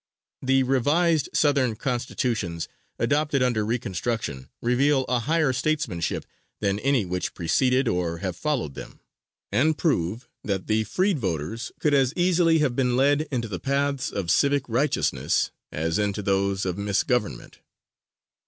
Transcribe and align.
The 0.41 0.63
revised 0.63 1.29
Southern 1.31 1.75
Constitutions 1.75 2.67
adopted 2.97 3.43
under 3.43 3.63
reconstruction 3.63 4.49
reveal 4.59 5.03
a 5.07 5.19
higher 5.19 5.53
statesmanship 5.53 6.25
than 6.59 6.79
any 6.79 7.05
which 7.05 7.35
preceded 7.35 7.87
or 7.87 8.17
have 8.17 8.35
followed 8.35 8.73
them, 8.73 8.99
and 9.51 9.77
prove 9.77 10.27
that 10.43 10.65
the 10.65 10.85
freed 10.85 11.19
voters 11.19 11.71
could 11.79 11.93
as 11.93 12.13
easily 12.15 12.57
have 12.57 12.75
been 12.75 12.97
led 12.97 13.27
into 13.29 13.47
the 13.47 13.59
paths 13.59 14.09
of 14.09 14.31
civic 14.31 14.67
righteousness 14.67 15.51
as 15.71 15.99
into 15.99 16.23
those 16.23 16.65
of 16.65 16.79
misgovernment. 16.79 17.59